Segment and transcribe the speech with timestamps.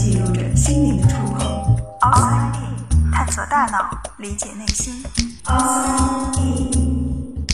[0.00, 1.76] 记录着心灵的触碰。
[2.00, 4.94] Outside In，探索大脑，理解内心。
[5.44, 7.44] Outside In，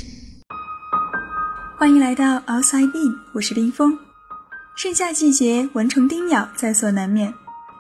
[1.77, 3.99] 欢迎来到 Outside In，我是冰峰。
[4.77, 7.35] 盛夏季节，蚊虫叮咬在所难免。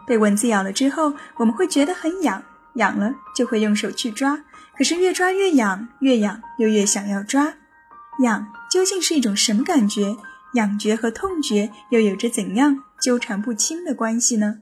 [0.04, 2.42] 被蚊子咬了之后，我们会觉得很痒，
[2.74, 4.36] 痒了就会用手去抓，
[4.76, 7.54] 可是越抓越痒，越痒又越想要抓。
[8.24, 10.16] 痒究竟是一种什么感觉？
[10.54, 14.60] 痒觉和痛觉又有着怎样纠缠不清的关系呢？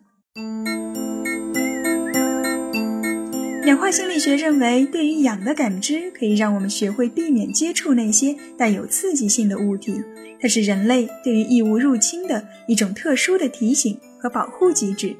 [3.66, 10.02] 氧化心理学认为，对于痒的感知可以让我们学会避免接触那些带有刺激性的物体，
[10.38, 15.16] 它是人类对于异物入侵的一种特殊的提醒和保护机制。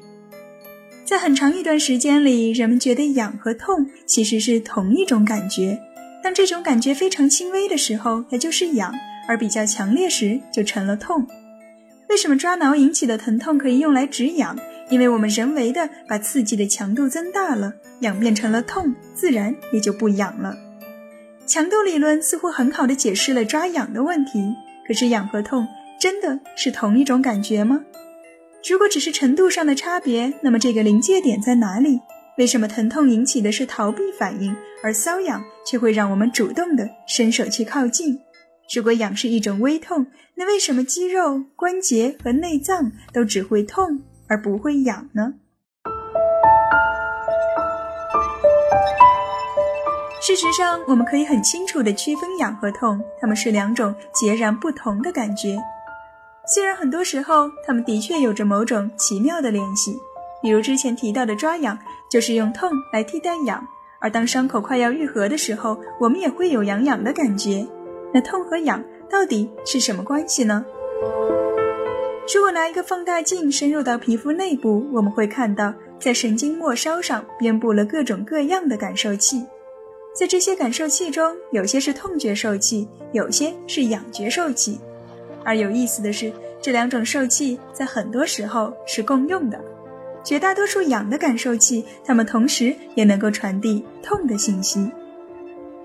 [1.03, 5.79] 在很长一段时间里，人们觉得痒和痛其实是同一种感觉。
[6.23, 8.91] 当这种感觉非常轻微的时候，它就是痒；
[9.27, 11.27] 而比较强烈时，就成了痛。
[12.09, 14.57] 为什么抓挠引起的疼痛可以用来止痒？
[14.89, 20.55] 因为我们人为的把刺激的强度增大了，痒变成了痛，自然也就不痒了。
[21.47, 24.53] 强度理论似乎很好的解释了抓痒的问题，
[24.87, 25.67] 可是痒和痛
[25.99, 27.83] 真的是同一种感觉吗？
[28.69, 31.99] 如果只是程度上的差别，那么这个临界点在哪里？
[32.37, 38.19] 为什么疼痛引起的是逃避反应，而瘙痒却会让我们主动的伸手去靠近？
[38.73, 45.33] 如果痒是一种微痛，那为什么肌肉、关节和内脏都只会痛而不会痒呢？
[50.21, 55.57] 事实上，我们可以很清楚地区分痒和痛，它们是两种截然不同的感觉。
[56.47, 59.95] 虽然很多时候它们的确有着某种奇妙的联系，
[60.41, 61.77] 比如之前提到的抓痒，
[62.09, 63.65] 就是用痛来替代痒，
[64.01, 67.65] 而当伤口快要愈合的时候，我们也会有痒痒的感觉。
[68.15, 70.65] 那痛和痒到底是什么关系呢？
[72.33, 79.45] 如果拿一个放大镜深入到皮肤内部，我们会看到，在神经末梢上遍布了各种各样的感受器。
[80.13, 84.79] 在这些感受器中，有些是痛觉受器，有些是痒觉受器。
[85.43, 89.59] 而有意思的是，这两种受器在很多时候是共用的。
[90.23, 94.89] 绝大多数痒的感受器，它们同时也能够传递痛的信息。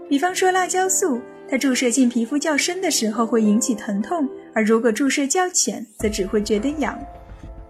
[0.09, 1.21] 比方说辣椒素。
[1.51, 6.97] 它注射进皮肤较深的时候会引起疼痛，而如果注射较浅，则只会觉得痒。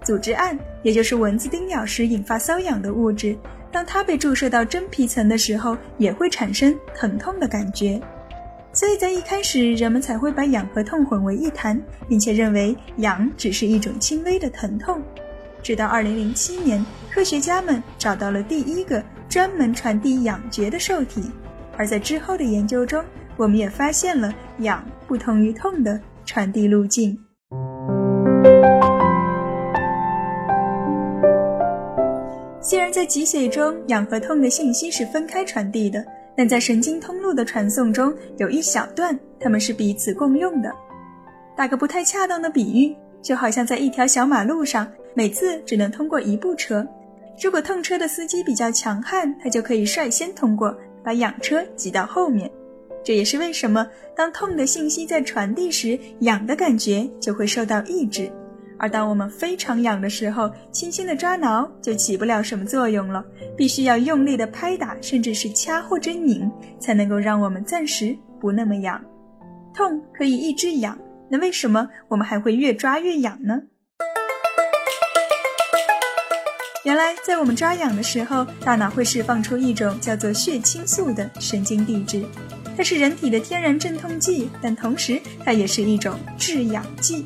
[0.04, 3.34] 组织胺，也就是蚊子叮咬时引发瘙痒的物质，
[3.72, 7.98] 当它被注射到真皮层的时候，也会产生疼痛的感觉。
[8.70, 15.00] 所以在一开始，人们才会把痒和痛混为一谈，并且认为痒只是一种轻微的疼痛。
[15.62, 21.22] 直到2007年，科学家们找到了第一个专门传递痒觉的受体，
[21.78, 23.02] 而在之后的研究中。
[23.40, 27.18] 我们也发现了痒不同于痛的传递路径。
[32.60, 36.04] 虽然在脊髓中，痒和痛的信息是分开传递的，
[36.36, 40.70] 但在神经通路的传送中，有一小段它们是彼此共用的。
[41.56, 46.86] 打个不太恰当的比喻，就好像在一条小马路上，每次只能通过一部车。
[47.42, 52.50] 如果痛车的司机比较强悍，他就可以率先通过，把痒车挤到后面。
[53.02, 58.30] 这也是为什么当痛的信息在传递时，痒的感觉就会受到抑制；
[58.78, 63.24] 而当我们非常痒的时候，轻轻的抓挠就起不了什么作用了，
[63.56, 69.02] 必须要用力的拍打，甚至是掐或者拧，才能够让我们暂时不那么痒。
[69.74, 70.98] 痛可以抑制痒，
[71.30, 73.62] 那为什么我们还会越抓越痒呢？
[76.84, 82.24] 原来，在我们抓痒的时候，大脑会释放出一种叫做血清素的神经递质。
[82.76, 87.24] 它是人体的天然镇痛剂，但同时它也是一种制痒剂。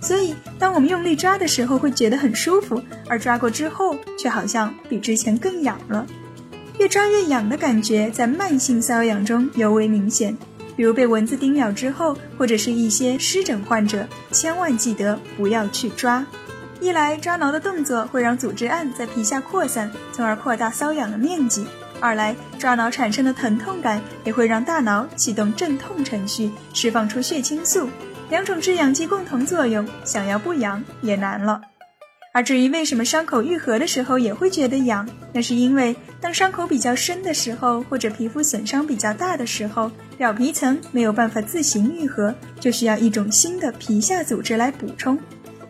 [0.00, 6.06] 所以，当我们用力抓的时候，会觉得很舒服；而抓过之后，却好像比之前更痒了。
[6.78, 10.36] 越抓越痒的感觉，在慢性瘙痒中尤为明显。
[10.76, 16.24] 比如被蚊子叮咬之后，或者是一些湿疹患者，千万记得不要去抓。
[16.80, 21.66] 一来，抓挠的动作会让组织胺在皮下扩散，从而扩大瘙痒的面积。
[22.00, 27.88] 二来，抓挠产生的疼痛感也会让大脑启动镇痛程序，释放出血清素，
[28.30, 31.60] 两种制痒剂共同作用，想要不痒也难了。
[32.32, 45.18] 而至于为什么伤口愈合的时候也会觉得痒，那是因为当伤口比较深的时候，或者皮肤损伤比较大的时候，表皮层没有办法自行愈合，就需要一种新的皮下组织来补充。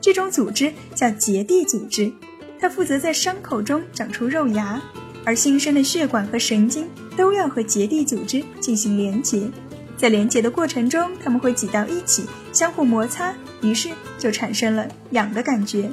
[0.01, 2.13] 这种组织叫结缔组织，
[2.61, 4.83] 它负责在伤口中长出肉芽。
[5.25, 9.51] 而新生的血管和神经都要和结缔组织进行连接，
[9.97, 15.91] 在连接的过程中，它们会挤到一起，相互摩擦，于是就产生了痒的感觉。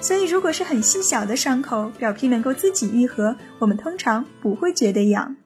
[0.00, 5.36] 所以，如果是很细小的伤口，表皮能够自己愈合，我们通常不会觉得痒。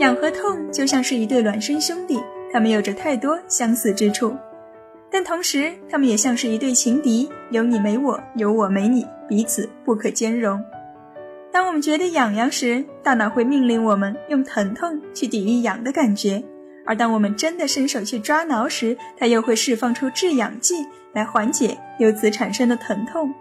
[0.00, 2.18] 痒和痛就像是一对孪生兄弟，
[2.52, 4.34] 他们有着太多相似之处，
[5.10, 10.62] 但同时，他们也像是一对情敌，有你没我，有我没你，彼此不可兼容。
[11.52, 16.42] 当我们觉得痒痒时，大脑会命令我们用疼痛去抵御痒的感觉。
[16.86, 23.32] 而当我们真的伸手去抓挠时，它又会释放出制痒剂来缓解由此产生的疼痛。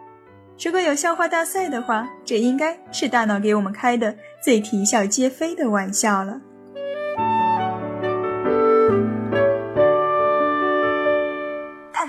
[0.62, 4.14] 如果有笑话大赛的话，这应该是大脑给我们开的
[4.44, 6.42] 最啼笑皆非的玩笑了。